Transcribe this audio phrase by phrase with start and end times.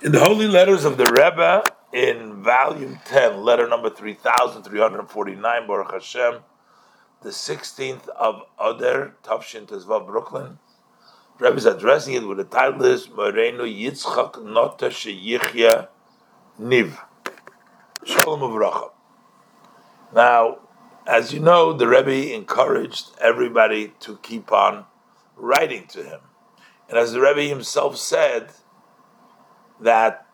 [0.00, 6.34] In the Holy Letters of the Rebbe, in volume 10, letter number 3349, Baruch Hashem,
[7.22, 10.60] the 16th of Adar, Tafshin Tezvav, Brooklyn,
[11.40, 15.88] Rebbe is addressing it with the title is Moreno Yitzchak Nota Sheyichya
[16.60, 16.96] Niv.
[18.04, 18.92] Shalom Uvracha.
[20.14, 20.58] Now,
[21.08, 24.84] as you know, the Rebbe encouraged everybody to keep on
[25.34, 26.20] writing to him.
[26.88, 28.52] And as the Rebbe himself said,
[29.80, 30.26] that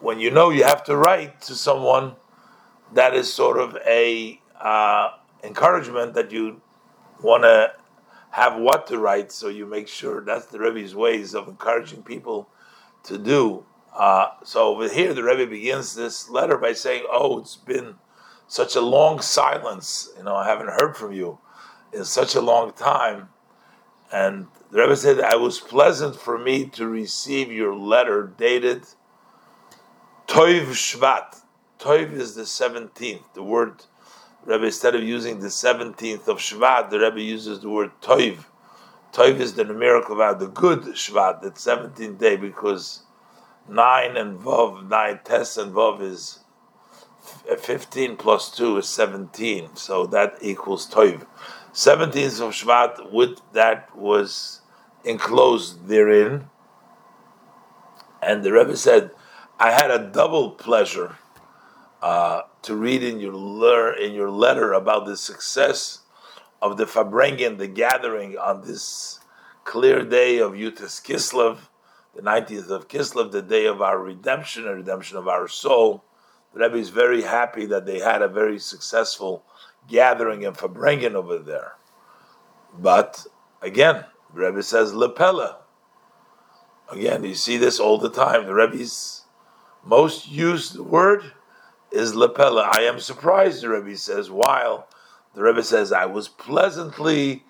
[0.00, 2.16] when you know you have to write to someone,
[2.92, 5.10] that is sort of a uh,
[5.44, 6.60] encouragement that you
[7.22, 7.72] want to
[8.30, 12.48] have what to write, so you make sure that's the Rebbe's ways of encouraging people
[13.04, 13.64] to do.
[13.94, 17.96] Uh, so over here, the Rebbe begins this letter by saying, "Oh, it's been
[18.46, 20.10] such a long silence.
[20.16, 21.38] You know, I haven't heard from you
[21.92, 23.30] in such a long time."
[24.12, 28.86] And the Rebbe said, "I was pleasant for me to receive your letter dated
[30.26, 31.40] Toiv Shvat.
[31.78, 33.34] Toiv is the seventeenth.
[33.34, 33.84] The word
[34.44, 38.44] Rebbe instead of using the seventeenth of Shvat, the Rebbe uses the word Toiv.
[39.12, 43.02] Toiv is the numerical value, the good Shvat, the seventeenth day, because
[43.68, 46.40] nine and Vav, nine Tes and Vav is
[47.58, 51.26] 15 plus 2 is 17, so that equals Toiv.
[51.72, 54.60] 17th of Shvat, with that was
[55.04, 56.50] enclosed therein.
[58.22, 59.12] And the Rebbe said,
[59.58, 61.16] I had a double pleasure
[62.02, 66.00] uh, to read in your, in your letter about the success
[66.60, 69.20] of the Farbrengen, the gathering on this
[69.64, 71.58] clear day of Yutas Kislev,
[72.14, 76.04] the 19th of Kislev, the day of our redemption, the redemption of our soul.
[76.52, 79.44] The Rebbe is very happy that they had a very successful
[79.90, 81.74] gathering in Farbrengen over there.
[82.78, 83.26] But
[83.60, 85.56] again, the Rebbe says lepella.
[86.90, 88.46] Again, you see this all the time.
[88.46, 89.24] The Rebbe's
[89.84, 91.32] most used word
[91.90, 92.68] is lepella.
[92.72, 94.88] I am surprised, the Rebbe says, while
[95.34, 97.44] the Rebbe says, I was pleasantly,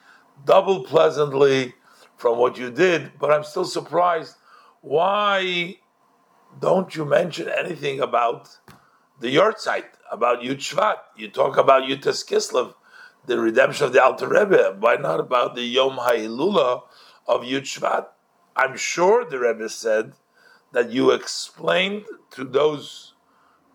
[0.44, 1.74] double pleasantly
[2.16, 4.36] from what you did, but I'm still surprised.
[4.82, 5.76] Why
[6.58, 8.58] don't you mention anything about
[9.20, 10.96] the Yahrzeit, about Yud Shvat?
[11.16, 12.74] You talk about Yutas Kislev,
[13.26, 14.76] the redemption of the Alter Rebbe.
[14.78, 16.82] Why not about the Yom HaHilula
[17.26, 18.06] of Yud Shvat?
[18.56, 20.14] I'm sure the Rebbe said
[20.72, 23.14] that you explained to those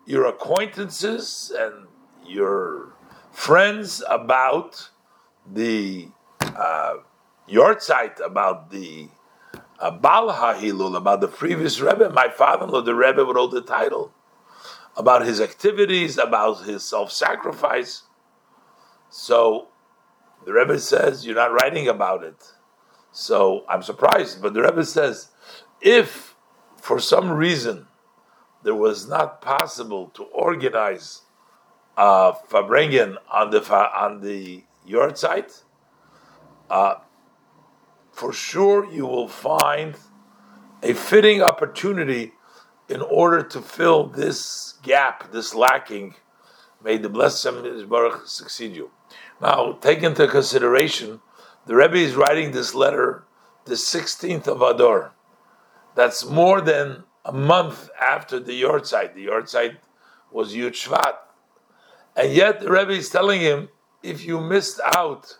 [0.06, 1.88] your acquaintances and
[2.24, 2.92] your
[3.32, 4.90] friends about
[5.52, 6.08] the
[6.40, 6.94] uh,
[7.48, 9.08] Yahrzeit, about the
[9.78, 14.12] uh, Bal HaHilul, about the previous Rebbe, my father-in-law, the Rebbe all the title,
[14.96, 18.02] about his activities, about his self-sacrifice.
[19.10, 19.68] So
[20.44, 22.52] the Rebbe says, you're not writing about it.
[23.12, 24.42] So I'm surprised.
[24.42, 25.28] But the Rebbe says,
[25.80, 26.34] if
[26.80, 27.86] for some reason
[28.62, 31.22] there was not possible to organize
[31.96, 35.62] uh, Farbrengen on the on the yahrzeit,
[36.68, 36.96] uh,
[38.12, 39.96] for sure you will find
[40.82, 42.32] a fitting opportunity
[42.88, 46.14] in order to fill this gap, this lacking.
[46.82, 47.46] May the blessed
[47.88, 48.90] Baruch succeed you.
[49.40, 51.20] Now, take into consideration,
[51.66, 53.24] the Rebbe is writing this letter
[53.64, 55.12] the 16th of Adar.
[55.96, 59.14] That's more than a month after the Yahrzeit.
[59.14, 59.78] The Yahrzeit
[60.30, 61.16] was Yud Shvat.
[62.14, 63.68] And yet the Rebbe is telling him,
[64.02, 65.38] if you missed out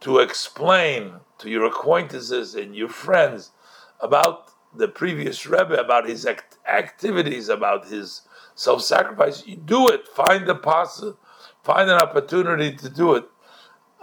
[0.00, 3.52] to explain to your acquaintances and your friends
[4.00, 8.22] about the previous Rebbe, about his act- activities, about his
[8.54, 10.08] self-sacrifice, you do it.
[10.08, 11.18] Find the possible,
[11.62, 13.24] find an opportunity to do it.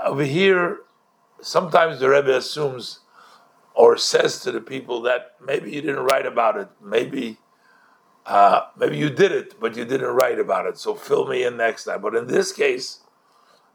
[0.03, 0.79] Over here,
[1.41, 2.99] sometimes the Rebbe assumes
[3.73, 7.37] or says to the people that maybe you didn't write about it, maybe
[8.25, 10.77] uh, maybe you did it, but you didn't write about it.
[10.77, 12.01] So fill me in next time.
[12.01, 13.01] But in this case,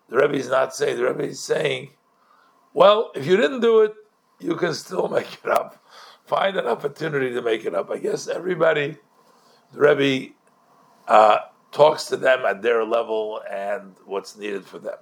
[0.08, 0.96] the Rebbe is not saying.
[0.96, 1.90] The Rebbe is saying,
[2.72, 3.94] well, if you didn't do it,
[4.38, 5.82] you can still make it up.
[6.26, 7.90] Find an opportunity to make it up.
[7.90, 8.96] I guess everybody,
[9.72, 10.34] the Rebbe
[11.06, 11.38] uh,
[11.70, 14.98] talks to them at their level and what's needed for them.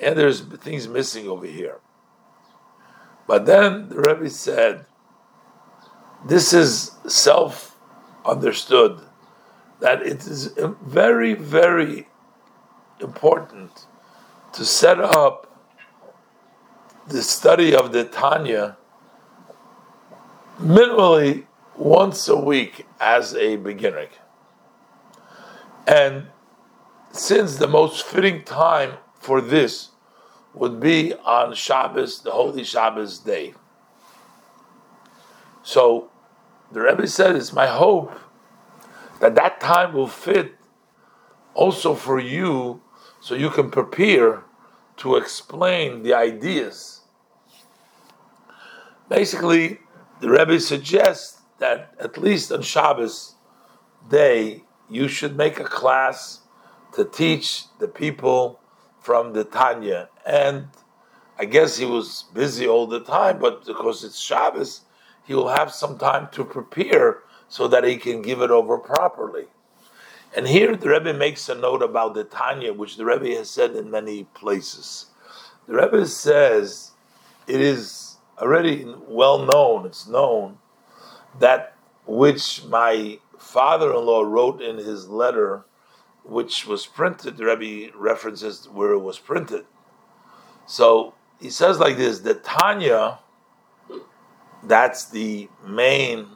[0.00, 1.80] And there's things missing over here.
[3.26, 4.86] But then the Rebbe said,
[6.26, 7.76] this is self
[8.24, 9.00] understood
[9.80, 12.08] that it is very, very
[13.00, 13.86] important
[14.52, 15.48] to set up
[17.08, 18.78] the study of the Tanya
[20.60, 21.46] minimally
[21.76, 24.08] once a week as a beginner.
[25.86, 26.28] And
[27.10, 29.90] since the most fitting time for this
[30.54, 33.54] would be on Shabbos, the Holy Shabbos day.
[35.62, 36.10] So
[36.70, 38.12] the Rebbe said, it's my hope
[39.20, 40.54] that that time will fit
[41.54, 42.82] also for you
[43.20, 44.42] so you can prepare
[44.96, 47.00] to explain the ideas.
[49.08, 49.80] Basically,
[50.22, 53.34] the Rebbe suggests that at least on Shabbos
[54.08, 56.42] day, you should make a class
[56.94, 58.60] to teach the people
[59.00, 60.08] from the Tanya.
[60.24, 60.68] And
[61.40, 64.82] I guess he was busy all the time, but because it's Shabbos,
[65.24, 69.46] he will have some time to prepare so that he can give it over properly.
[70.36, 73.74] And here the Rebbe makes a note about the Tanya, which the Rebbe has said
[73.74, 75.06] in many places.
[75.66, 76.92] The Rebbe says
[77.48, 80.58] it is already well known, it's known,
[81.38, 81.76] that
[82.06, 85.64] which my father in law wrote in his letter,
[86.24, 89.64] which was printed, the Rebbe references where it was printed.
[90.66, 93.18] So he says like this the Tanya,
[94.62, 96.26] that's the main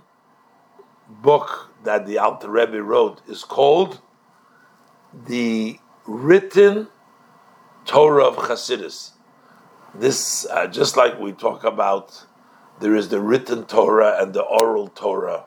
[1.09, 4.01] book that the Alter Rebbe wrote, is called
[5.27, 6.89] the written
[7.85, 9.13] Torah of Chassidus.
[9.99, 12.27] This, uh, just like we talk about,
[12.81, 15.45] there is the written Torah and the oral Torah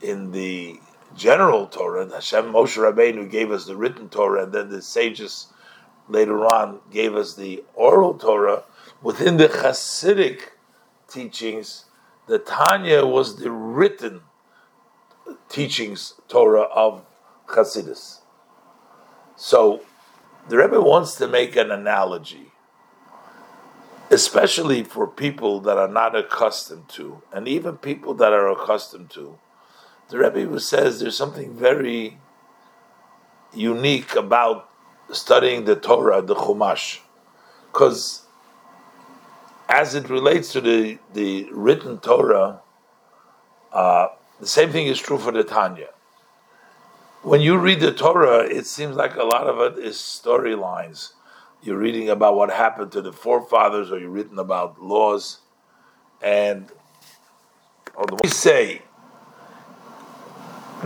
[0.00, 0.80] in the
[1.14, 2.08] general Torah.
[2.10, 5.48] Hashem Moshe Rabbeinu gave us the written Torah, and then the sages
[6.08, 8.62] later on gave us the oral Torah.
[9.02, 10.40] Within the Hasidic
[11.08, 11.84] teachings,
[12.26, 14.22] the Tanya was the written
[15.50, 17.04] teachings Torah of
[17.48, 18.20] Hasidus.
[19.36, 19.82] So
[20.48, 22.52] the Rebbe wants to make an analogy,
[24.10, 29.38] especially for people that are not accustomed to, and even people that are accustomed to.
[30.08, 32.18] The Rebbe says there's something very
[33.52, 34.70] unique about
[35.10, 37.00] studying the Torah, the Chumash,
[37.72, 38.22] because
[39.68, 42.60] as it relates to the, the written Torah,
[43.72, 44.08] uh,
[44.40, 45.88] the same thing is true for the Tanya.
[47.22, 51.12] When you read the Torah, it seems like a lot of it is storylines.
[51.66, 55.40] You're reading about what happened to the forefathers, or you're reading about laws.
[56.22, 56.70] And
[58.22, 58.82] we say,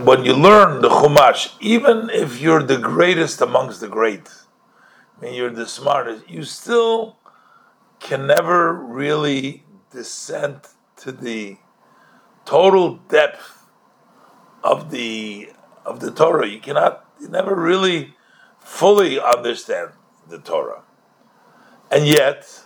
[0.03, 4.27] when you learn the Chumash, even if you're the greatest amongst the great,
[5.17, 7.17] I mean, you're the smartest, you still
[7.99, 10.61] can never really descend
[10.97, 11.57] to the
[12.43, 13.67] total depth
[14.63, 15.51] of the
[15.85, 16.47] of the Torah.
[16.47, 18.15] You cannot, you never really
[18.59, 19.91] fully understand
[20.31, 20.83] the Torah,
[21.91, 22.65] and yet,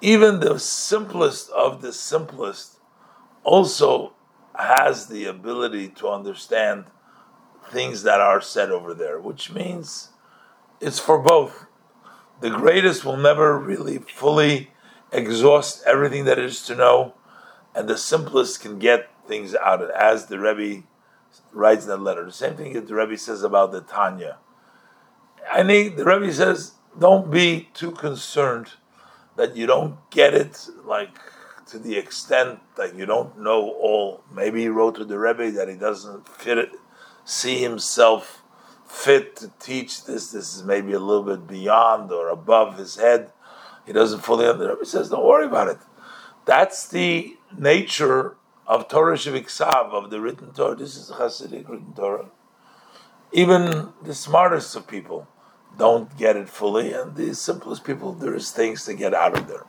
[0.00, 2.80] even the simplest of the simplest
[3.44, 4.14] also
[4.56, 6.86] has the ability to understand
[7.70, 10.08] things that are said over there, which means
[10.80, 11.66] it's for both.
[12.40, 14.72] The greatest will never really fully
[15.12, 17.14] exhaust everything that is to know
[17.78, 20.84] and the simplest can get things out of it, as the Rebbe
[21.52, 22.24] writes in that letter.
[22.24, 24.38] The same thing that the Rebbe says about the Tanya.
[25.52, 28.70] I think the Rebbe says, don't be too concerned
[29.36, 31.18] that you don't get it like
[31.66, 34.24] to the extent that you don't know all.
[34.32, 36.70] Maybe he wrote to the Rebbe that he doesn't fit it,
[37.24, 38.42] see himself
[38.86, 40.32] fit to teach this.
[40.32, 43.32] This is maybe a little bit beyond or above his head.
[43.86, 44.70] He doesn't fully understand.
[44.70, 45.78] Rebbe says, don't worry about it.
[46.44, 48.36] That's the nature
[48.66, 50.74] of Torah Shebiksav, of the written Torah.
[50.74, 52.30] This is Hasidic written Torah.
[53.32, 55.28] Even the smartest of people
[55.76, 59.46] don't get it fully, and the simplest people, there is things to get out of
[59.46, 59.66] there.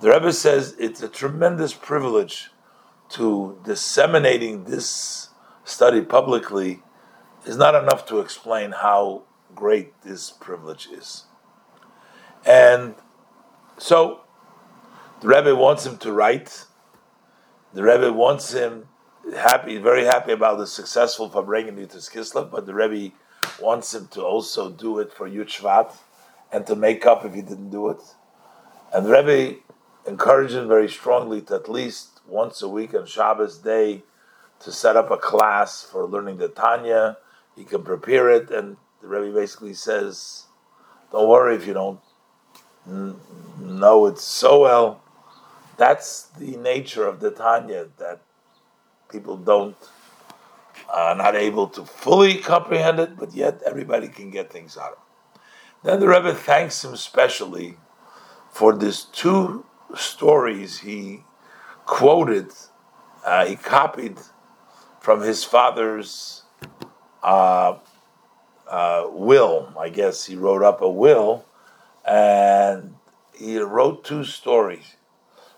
[0.00, 2.50] The Rebbe says it's a tremendous privilege
[3.10, 5.28] to disseminating this
[5.64, 6.82] study publicly
[7.46, 9.22] is not enough to explain how
[9.54, 11.24] great this privilege is.
[12.44, 12.94] And
[13.78, 14.20] so
[15.20, 16.66] the Rebbe wants him to write
[17.74, 18.86] the Rebbe wants him
[19.36, 23.12] happy, very happy about the successful Farbrengen Yutis Kislev, but the Rebbe
[23.60, 25.94] wants him to also do it for Yud Shvat
[26.52, 28.00] and to make up if he didn't do it.
[28.92, 29.58] And Rebbe
[30.06, 34.02] encouraged him very strongly to at least once a week on Shabbos day
[34.60, 37.18] to set up a class for learning the Tanya.
[37.56, 40.44] He can prepare it, and the Rebbe basically says,
[41.10, 42.00] "Don't worry if you don't
[42.86, 45.02] know it so well.
[45.76, 48.20] That's the nature of the Tanya that
[49.10, 49.76] people don't
[50.88, 54.98] are not able to fully comprehend it, but yet everybody can get things out of
[54.98, 55.40] it.
[55.84, 57.76] Then the Rebbe thanks him specially
[58.50, 61.24] for these two stories he
[61.86, 62.50] quoted,
[63.24, 64.18] uh, he copied
[65.00, 66.44] from his father's
[67.22, 67.78] uh,
[68.68, 69.72] uh, will.
[69.78, 71.44] I guess he wrote up a will,
[72.04, 72.94] and
[73.36, 74.96] he wrote two stories.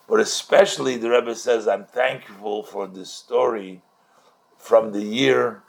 [0.09, 3.83] But especially the Rebbe says, I'm thankful for this story
[4.59, 5.63] from the year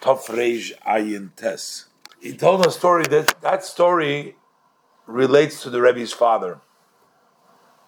[0.00, 1.86] Tofrej Ayin Tes.
[2.20, 4.36] He told a story that that story
[5.06, 6.60] relates to the Rebbe's father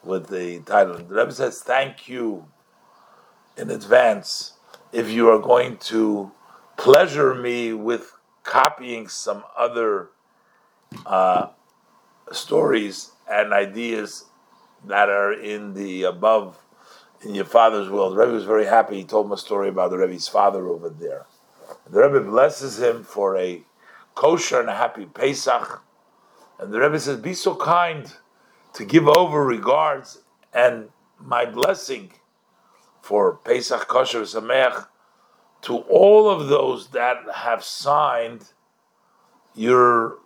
[0.03, 0.99] with the title.
[0.99, 2.47] The Rebbe says, Thank you
[3.57, 4.55] in advance
[4.93, 6.33] if you are going to
[6.77, 10.11] pleasure me with copying some other
[11.07, 11.49] uh,
[12.33, 14.25] stories and ideas
[14.87, 16.59] that are in the above
[17.25, 18.15] in your father's world.
[18.15, 18.97] The Rebbe was very happy.
[18.97, 21.27] He told him a story about the Rebbe's father over there.
[21.89, 23.63] The Rebbe blesses him for a
[24.15, 25.83] kosher and a happy Pesach.
[26.59, 28.13] And the Rebbe says, Be so kind
[28.75, 30.21] to give over regards
[30.53, 32.13] and my blessing
[33.01, 34.87] for Pesach Kosher Sameach
[35.63, 38.53] to all of those that have signed
[39.55, 40.19] your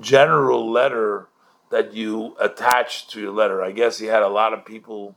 [0.00, 1.28] general letter
[1.70, 3.62] that you attached to your letter.
[3.62, 5.16] I guess he had a lot of people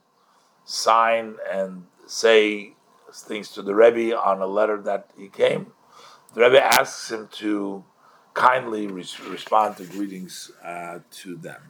[0.65, 2.73] sign and say
[3.13, 5.71] things to the Rebbe on a letter that he came.
[6.33, 7.85] The Rebbe asks him to
[8.33, 11.61] kindly re- respond to greetings uh, to them.